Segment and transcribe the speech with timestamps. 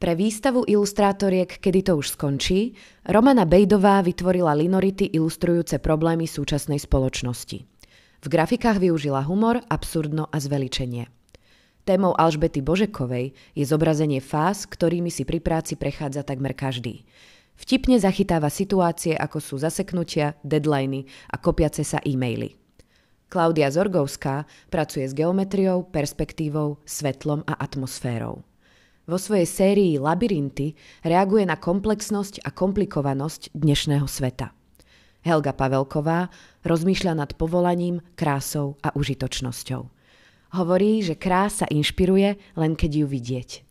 [0.00, 2.72] Pre výstavu ilustrátoriek Kedy to už skončí,
[3.04, 7.68] Romana Bejdová vytvorila linority ilustrujúce problémy súčasnej spoločnosti.
[8.24, 11.04] V grafikách využila humor, absurdno a zveličenie.
[11.84, 17.04] Témou Alžbety Božekovej je zobrazenie fáz, ktorými si pri práci prechádza takmer každý.
[17.60, 22.56] Vtipne zachytáva situácie, ako sú zaseknutia, deadliny a kopiace sa e-maily.
[23.28, 28.48] Klaudia Zorgovská pracuje s geometriou, perspektívou, svetlom a atmosférou.
[29.08, 34.52] Vo svojej sérii Labyrinty reaguje na komplexnosť a komplikovanosť dnešného sveta.
[35.24, 36.28] Helga Pavelková
[36.64, 39.82] rozmýšľa nad povolaním, krásou a užitočnosťou.
[40.50, 43.69] Hovorí, že krása inšpiruje, len keď ju vidieť.